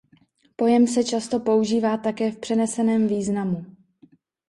Pojem 0.55 0.87
se 0.87 1.03
často 1.03 1.37
se 1.37 1.43
používá 1.43 1.97
také 1.97 2.31
v 2.31 2.39
přeneseném 2.39 3.07
významu. 3.07 3.65